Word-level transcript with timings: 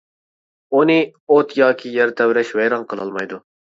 ئۇنى 0.77 0.95
ئوت 1.35 1.53
ياكى 1.59 1.93
يەر 1.99 2.15
تەۋرەش 2.23 2.55
ۋەيران 2.61 2.87
قىلالمايدۇ. 2.95 3.41